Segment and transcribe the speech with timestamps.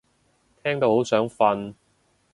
[0.63, 1.75] 聽到好想瞓